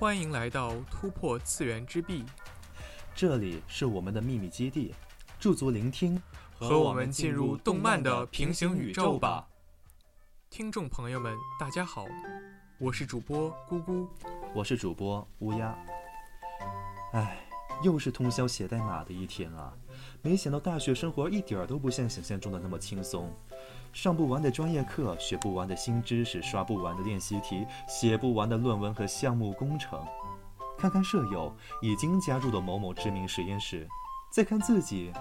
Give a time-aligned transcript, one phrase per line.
[0.00, 2.24] 欢迎来到突破次元之壁，
[3.14, 4.94] 这里是我们的秘密基地，
[5.38, 6.18] 驻足聆听，
[6.54, 9.46] 和我们进入动漫的平行宇宙吧。
[10.48, 12.06] 听众朋友们，大家好，
[12.78, 14.08] 我是主播咕咕，
[14.54, 15.78] 我是主播乌鸦。
[17.12, 17.36] 唉，
[17.82, 19.72] 又是通宵写代码的一天啊！
[20.22, 23.32] 没想到大学生活一点儿都不像想象中的那么轻松。
[23.92, 30.04] 上不完的专业课，学不完的新知识，刷不完的练习题，写不完的论文和项目工程。
[30.78, 31.52] 看看舍友
[31.82, 33.88] 已经加入了某某知名实验室，
[34.30, 35.12] 再看自己，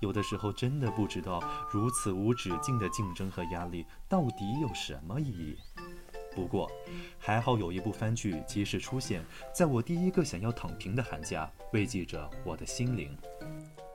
[0.00, 5.56] 有的时候真的不知道如此无止境的竞争和压力到底有什么意义。
[6.38, 6.70] 不过，
[7.18, 13.10] 还好有一部番剧及时出现在我第一个想要躺平的寒假，慰藉着我的心灵。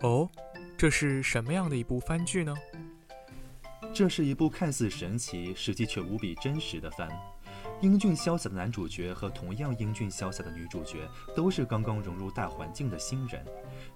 [0.01, 0.29] 哦，
[0.77, 2.53] 这是什么样的一部番剧呢？
[3.93, 7.07] 这是一部看似神奇，实际却无比真实的番。
[7.81, 13.45] 英俊潇洒的男主角和同样英俊潇洒的女主角，都是刚刚融入大环境的新人。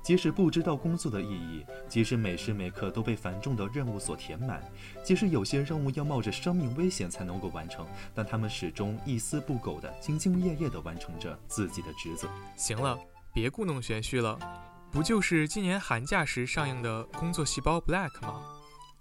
[0.04, 4.62] 即使不知道工作的意义，即使每时每刻都被繁重的任务所填满，
[5.04, 12.30] 即使有些任务要冒着生命危险才能够完成，但他们始终一丝不苟地兢兢业业地完成着自己的职责。
[12.56, 12.98] 行了，
[13.34, 14.38] 别故弄玄虚了，
[14.92, 18.42] 不就是今年寒假时上映的《工作细胞 Black》吗？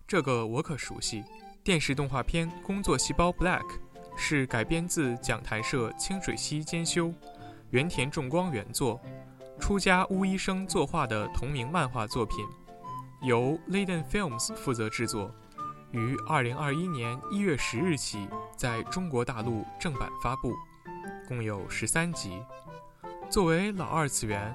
[0.06, 1.24] 这个我可熟悉，
[1.64, 3.62] 电视动画片《工作细胞 Black》
[4.16, 7.12] 是改编自讲谈社清水溪兼修、
[7.70, 9.00] 原田重光原作、
[9.60, 12.44] 出家巫医生作画的同名漫画作品，
[13.22, 15.30] 由 Laden Films 负责制作，
[15.92, 18.26] 于二零二一年一月十日起
[18.56, 20.54] 在中国大陆正版发布，
[21.28, 22.42] 共有十三集。
[23.28, 24.54] 作为老二次元，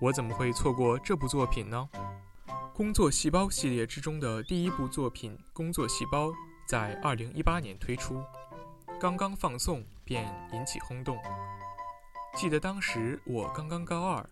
[0.00, 1.88] 我怎么会错过这部作品呢？
[2.74, 6.28] 工作细胞系列之中的第一部作品《工作细胞》
[6.68, 8.22] 在二零一八年推出，
[8.98, 11.18] 刚刚放送便引起轰动。
[12.34, 14.26] 记得当时我刚刚高二，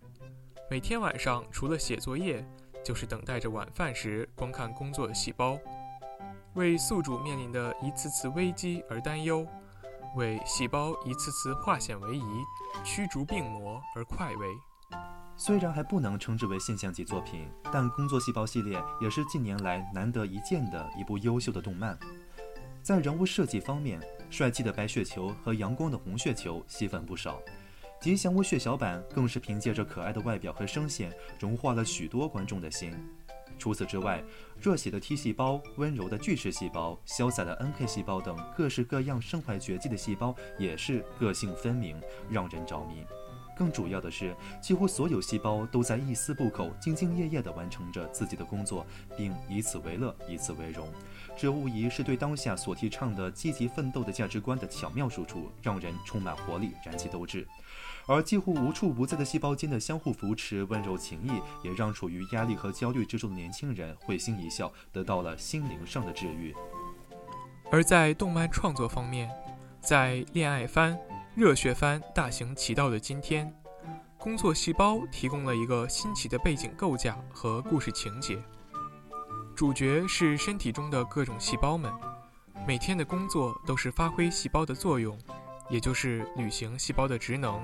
[0.70, 2.42] 每天晚上除了写作业，
[2.82, 5.52] 就是等待着晚饭时观看《工作细胞》，
[6.54, 9.46] 为宿主面临的一次次危机而担忧，
[10.16, 12.24] 为细胞一次次化险为夷、
[12.82, 14.46] 驱逐病魔而快慰。
[15.36, 21.98] 虽然还不能称之为现象级作品，但《工作细胞》系列也是近年来难得一见的一部优秀的动漫。
[22.84, 27.40] 在人物设计方面，帅气的白血球和阳光的红血球吸粉不少，
[27.98, 32.92] 吉祥物血小板更是凭借着可爱的外表和声线，融化了许多观众的心。
[33.58, 34.22] 除此之外，
[34.60, 43.02] 热血的 T 细胞、温柔的巨噬细胞、潇洒的 NK 细胞等各式各样身怀绝技的细胞，也是个性分明，让人着迷。
[43.56, 48.84] 更主要的是，几乎所有细胞都在一丝不苟、兢兢业业地完成着自己的工作，
[49.16, 50.92] 并以此为乐，以此为荣。
[51.36, 57.46] 这无疑是对当下所提倡的积极奋斗的价值观的巧妙输出，让人充满活力，燃起斗志。
[58.06, 66.54] 而几乎无处不在的细胞间的相互扶持、温柔情谊，也让处于压力和焦虑之中的年轻人会心一笑，得到了心灵上的治愈。
[67.70, 69.30] 而在动漫创作方面，
[69.80, 70.98] 在恋爱番。
[71.36, 73.52] 热血番大行其道的今天，
[74.18, 78.38] 工作细胞提供了一个新奇的背景构架和故事情节。
[79.54, 81.92] 主角是身体中的各种细胞们，
[82.66, 85.16] 每天的工作都是发挥细胞的作用，
[85.70, 87.62] 也就是履行细胞的职能，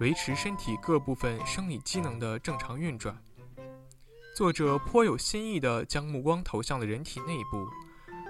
[0.00, 3.14] 维持身体各部分生理机能的正常运转。
[4.34, 7.68] 作者颇有新意地将目光投向了人体内部，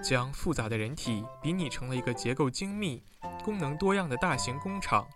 [0.03, 3.01] 将复杂的人体比拟成了一个结构精密。
[3.45, 5.07] 功能多样的大型工厂，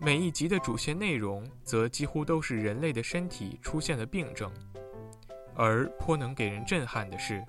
[0.00, 4.50] 每一集的主线内容则几乎都是人类的身体出现了病症。
[5.56, 7.44] 而颇能给人震撼的是，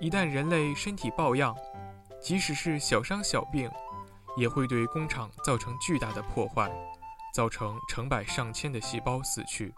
[0.00, 1.54] 一旦人类身体抱恙，
[2.20, 3.70] 即使是小伤小病，
[4.36, 6.70] 也会对工厂造成巨大的破坏，
[7.34, 9.72] 造成成百上千的细胞死去。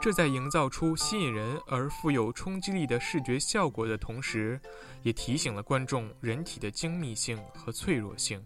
[0.00, 4.60] 这在营造出吸引人而富有冲击力的视觉效果的同时，
[5.02, 8.44] 也提醒了观众人体的精密性和脆弱性。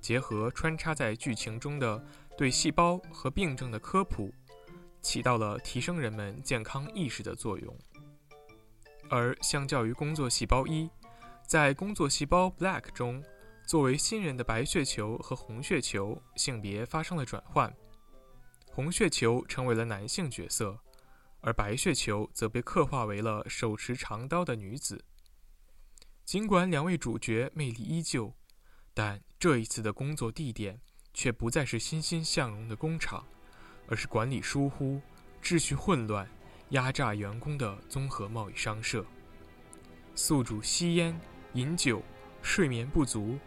[0.00, 2.00] 结合穿插在剧情中的
[2.36, 4.32] 对细胞和病症的科普，
[5.02, 7.76] 起到了提升人们健康意识的作用。
[9.10, 10.88] 而相较于工作细胞一，
[11.46, 13.22] 在工作细胞 Black 中，
[13.66, 17.74] 作为新人的白血球和红血球性别发生了转换。
[18.70, 20.78] 红血球成为了男性角色，
[21.42, 25.04] 而白血球则被刻画为了手持长刀的女子。
[26.24, 28.32] 尽管两位主角魅力依旧，
[28.94, 30.80] 但这一次的工作地点
[31.12, 33.26] 却不再是欣欣向荣的工厂，
[33.88, 35.00] 而是管理疏忽、
[35.42, 36.26] 秩序混乱、
[36.70, 39.04] 压榨员工的综合贸易商社。
[40.14, 41.18] 宿主吸烟、
[41.54, 42.02] 饮酒、
[42.42, 43.38] 睡眠不足，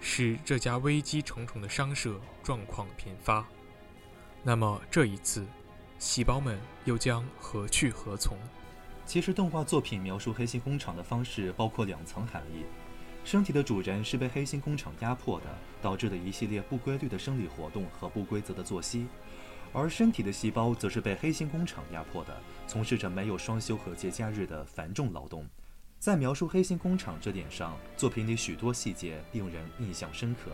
[0.00, 3.46] 使这家危机重重的商社状况频发。
[4.42, 5.46] 那么这一次，
[5.98, 8.36] 细胞们又将何去何从？
[9.06, 12.64] 其实，动画作品描述黑心工厂的方式包括两层含义：
[13.22, 15.46] 身体的主人是被黑心工厂压迫的，
[15.82, 19.06] 导致的一系列不规律的生理活动和不规则的作息；
[19.74, 22.34] 而身体的细胞则是被黑心工厂压迫的，
[22.66, 25.44] 从事着没有双休和节假日的繁重劳动。
[25.98, 30.52] 在描述黑心工厂这点上，作品里许多细节令人印象深刻。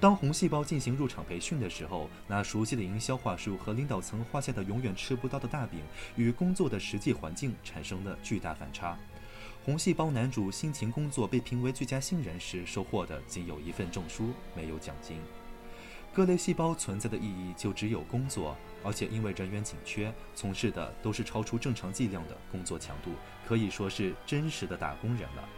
[0.00, 5.80] 当红细胞进行入场培训的时候，那熟悉的营销话术和领导层画下的永远吃不到的大饼，
[6.16, 8.98] 与工作的实际环境产生了巨大反差。
[9.64, 15.18] 红细胞男主辛勤工作被评为最佳新人时，收获的仅有一份证书，没有奖金。
[16.14, 18.54] 各类细胞存在的意义就只有工作，
[18.84, 23.12] 而且因为人员紧缺，从事的都是超出正常剂量的工作强度，
[23.48, 25.48] 可以说是真实的打工人了。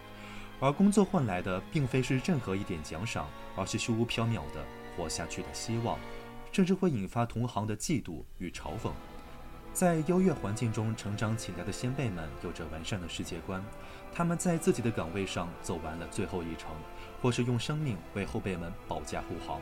[0.61, 4.65] 而工作换来的并非是任何一点奖赏，而是虚无缥缈的
[4.97, 5.99] 活下去的希望，
[6.53, 8.93] 甚至会引发同行的嫉妒与嘲讽。
[9.73, 13.61] 在优越环境中成长起来的先辈们有着完善的世界观，
[14.15, 16.71] 他们在自己的岗位上走完了最后一程，
[17.21, 19.61] 或是用生命为后辈们保驾护航。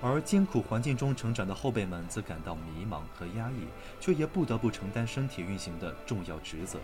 [0.00, 3.66] 而艰苦环境中成长的后辈们则感到迷茫和压抑，
[3.98, 6.78] 却也不得不承担身体运行的重要职责。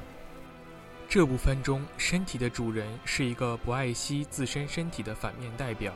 [1.09, 5.93] 这部番中，身体的主人是一个不爱惜自身身体的反面代表。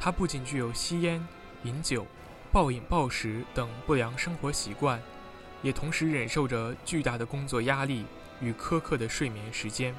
[0.00, 1.24] 他不仅具有吸烟、
[1.62, 2.04] 饮酒、
[2.50, 5.00] 暴饮暴食等不良生活习惯，
[5.62, 8.04] 也同时忍受着巨大的工作压力
[8.40, 9.94] 与苛刻的睡眠时间。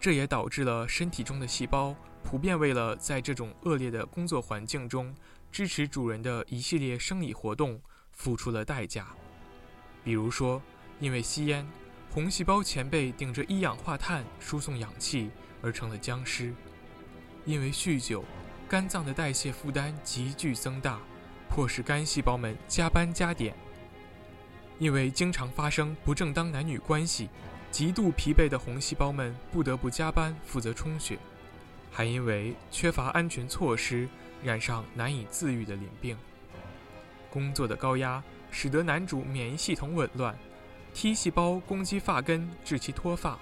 [0.00, 1.94] 这也导致了身体中的细胞。
[2.22, 5.14] 普遍为了在这种恶劣的工作环境中
[5.50, 7.80] 支持主人的一系列生理活动，
[8.12, 9.08] 付出了代价。
[10.04, 10.60] 比如说，
[11.00, 11.66] 因为吸烟，
[12.10, 15.30] 红细胞前辈顶着一氧化碳输送氧气
[15.62, 16.52] 而成了僵尸；
[17.46, 18.24] 因为酗酒，
[18.68, 21.00] 肝脏的代谢负担急剧增大，
[21.48, 23.54] 迫使肝细胞们加班加点；
[24.78, 27.30] 因为经常发生不正当男女关系，
[27.70, 31.18] 极度疲惫的红细胞们不得不加班负责充血。
[31.90, 34.08] 还因为缺乏安全措施，
[34.42, 36.16] 染上难以自愈的淋病。
[37.30, 40.36] 工作的高压使得男主免疫系统紊乱
[40.94, 43.38] ，T 细胞攻击发根，致其脱发；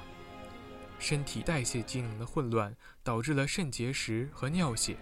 [0.99, 4.97] 身体代谢机能的混乱导致了肾结石和尿血，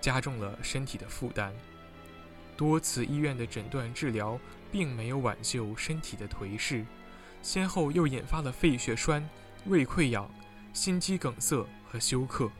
[0.00, 1.54] 加重了身体的负担。
[2.56, 4.38] 多次医院的诊断治疗
[4.70, 6.84] 并没有挽救身体的颓势，
[7.40, 9.26] 先后又引发了肺血栓、
[9.64, 10.30] 胃溃疡、
[10.74, 12.50] 心肌梗塞和休克。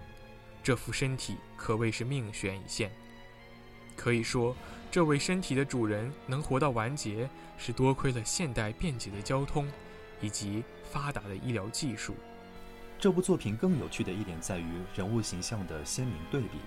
[0.62, 2.90] 这副身体可谓是命悬一线。
[3.96, 4.56] 可以说，
[4.90, 7.28] 这位身体的主人能活到完结，
[7.58, 9.70] 是多亏了现代便捷的交通，
[10.20, 12.14] 以及发达的医疗技术。
[12.98, 16.58] 这部作品更有趣的一点在于人物形象的鲜明对比。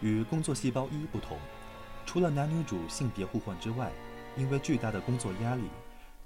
[0.00, 1.36] 与《工作细胞一》不同，
[2.06, 3.90] 除了男女主性别互换之外，
[4.36, 5.64] 因为巨大的工作压力，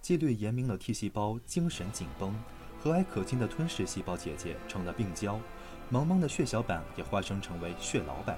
[0.03, 2.39] 纪律严明的 T 细胞精神紧绷，
[2.79, 5.41] 和蔼可亲的吞噬细胞姐姐成了病娇。
[5.93, 8.35] 萌萌的血小板也化身成为血老板，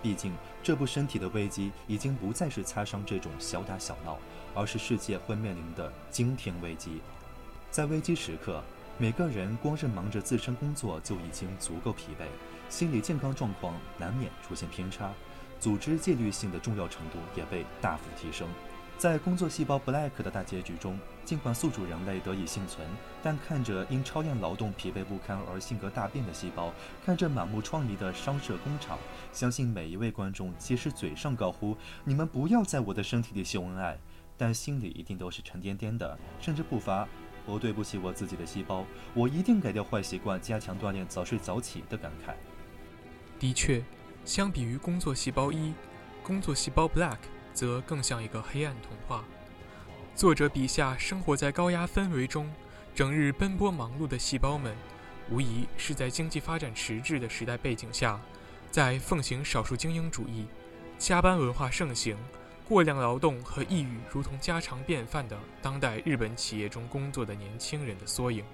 [0.00, 4.16] 毕竟这部身体的危机已经不再是擦伤这种小打小闹，
[4.54, 7.02] 而是世界会面临的惊天危机。
[7.70, 8.62] 在危机时刻，
[8.96, 12.24] 每个人光是忙着自身工作就已经足够疲惫，
[12.70, 15.12] 心理健康状况难免出现偏差，
[15.60, 18.48] 组织纪律性的重要程度也被大幅提升。
[18.98, 22.86] 在工作细胞 Black 的大结局中，尽管宿主人类得以幸存，
[23.22, 26.72] 但看着因超量劳动疲惫不堪而性格大变的细胞，
[27.04, 28.98] 看着满目疮痍的商社工厂，
[29.34, 33.98] 相信每一位观众即使嘴上高呼“你们不要在我的身体里秀恩爱”，
[34.34, 37.06] 但心里一定都是沉甸甸的，甚至不乏
[37.44, 42.32] “我对不起我自己的细胞，我一定改掉坏习惯，加强锻炼，早睡早起”的感慨。
[43.38, 43.84] 的确，
[44.24, 45.74] 相比于工作细胞一，
[46.22, 47.18] 工作细胞 Black。
[47.56, 49.24] 则更像一个黑暗童话。
[50.14, 52.52] 作者笔下生活在高压氛围中、
[52.94, 54.76] 整日奔波忙碌的细胞们，
[55.30, 58.20] 无疑是在经济发展迟滞的时代背景下，
[58.70, 60.46] 在奉行少数精英主义、
[60.98, 62.14] 加班文化盛行、
[62.68, 68.44] 过量劳动和抑郁如同家常便饭的当代日本企业中工作的年轻人的缩影。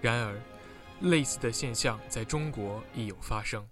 [0.00, 0.36] 然而，
[1.00, 3.64] 类似的现象在中国亦有发生。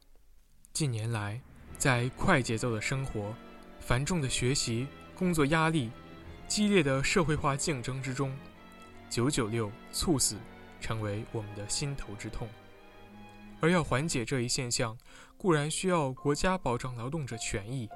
[0.72, 1.40] 近年来，
[1.76, 3.34] 在快节奏的生活。
[3.82, 5.90] 繁重的学习、工作压力、
[6.46, 8.32] 激烈的社会化竞争之中，
[9.10, 10.36] 九九六猝死
[10.80, 12.48] 成为我们的心头之痛。
[13.60, 14.96] 而要缓解这一现象，
[15.36, 17.88] 固然需要国家保障劳动者权益，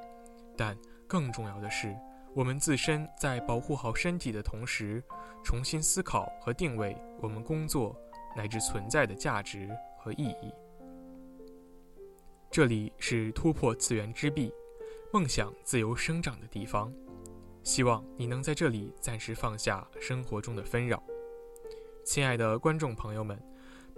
[0.56, 0.76] 但
[1.06, 1.96] 更重要的是，
[2.34, 5.02] 我们自身在保护好身体的同时，
[5.44, 7.96] 重新思考和定位我们工作
[8.36, 10.52] 乃至存在的价值和意义。
[12.50, 14.52] 这里是突破次元之壁，
[15.12, 16.92] 梦想自由生长的地方。
[17.62, 21.02] 希望你能在这里暂时放下生活中的纷扰。
[22.04, 23.40] 亲爱的观众朋友们，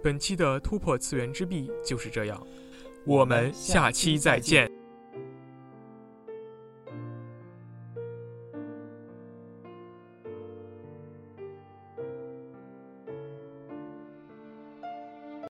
[0.03, 2.41] 本期的突破次元之壁就是这样，
[3.05, 4.78] 我们下期再见。